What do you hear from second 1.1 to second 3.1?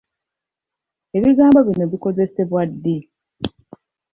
Ebigambo bino bikozesebwa ddi?